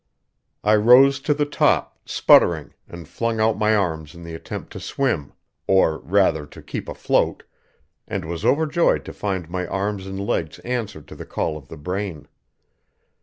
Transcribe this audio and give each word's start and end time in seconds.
I 0.63 0.77
rose 0.77 1.19
to 1.19 1.33
the 1.35 1.45
top, 1.45 1.99
sputtering, 2.05 2.73
and 2.87 3.07
flung 3.07 3.39
out 3.39 3.55
my 3.59 3.75
arms 3.75 4.15
in 4.15 4.23
the 4.23 4.33
attempt 4.33 4.73
to 4.73 4.79
swim 4.79 5.31
or, 5.67 5.99
rather, 5.99 6.47
to 6.47 6.61
keep 6.63 6.89
afloat 6.89 7.43
and 8.07 8.25
was 8.25 8.43
overjoyed 8.43 9.05
to 9.05 9.13
find 9.13 9.47
my 9.47 9.67
arms 9.67 10.07
and 10.07 10.19
legs 10.19 10.57
answer 10.65 11.03
to 11.03 11.15
the 11.15 11.27
call 11.27 11.55
of 11.55 11.67
the 11.67 11.77
brain. 11.77 12.27